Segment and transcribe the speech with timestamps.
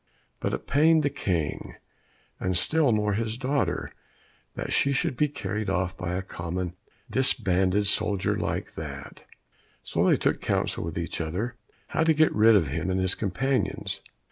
[0.39, 1.75] But it pained the King,
[2.39, 3.91] and still more his daughter,
[4.55, 6.73] that she should be carried off by a common
[7.11, 9.25] disbanded soldier like that;
[9.83, 11.55] so they took counsel with each other
[11.89, 13.99] how to get rid of him and his companions.